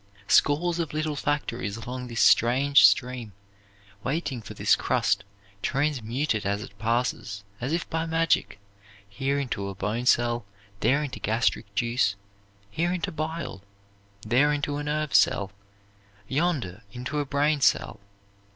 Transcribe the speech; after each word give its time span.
Scores 0.27 0.79
of 0.79 0.95
little 0.95 1.15
factories 1.15 1.77
along 1.77 2.07
this 2.07 2.21
strange 2.21 2.87
stream, 2.87 3.33
waiting 4.03 4.41
for 4.41 4.55
this 4.55 4.75
crust, 4.75 5.23
transmute 5.61 6.33
it 6.33 6.43
as 6.43 6.63
it 6.63 6.79
passes, 6.79 7.43
as 7.59 7.71
if 7.71 7.87
by 7.87 8.07
magic, 8.07 8.57
here 9.07 9.37
into 9.37 9.67
a 9.67 9.75
bone 9.75 10.07
cell, 10.07 10.43
there 10.79 11.03
into 11.03 11.19
gastric 11.19 11.75
juice, 11.75 12.15
here 12.71 12.91
into 12.91 13.11
bile, 13.11 13.61
there 14.23 14.51
into 14.51 14.77
a 14.77 14.83
nerve 14.83 15.13
cell, 15.13 15.51
yonder 16.27 16.81
into 16.91 17.19
a 17.19 17.23
brain 17.25 17.61
cell. 17.61 17.99